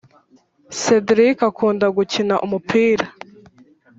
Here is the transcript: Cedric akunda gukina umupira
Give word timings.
Cedric 0.81 1.37
akunda 1.49 1.85
gukina 1.97 2.35
umupira 2.45 3.05